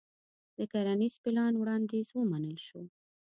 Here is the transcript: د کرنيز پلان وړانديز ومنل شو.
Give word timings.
د 0.57 0.59
کرنيز 0.71 1.13
پلان 1.23 1.53
وړانديز 1.57 2.07
ومنل 2.19 2.57
شو. 2.67 2.81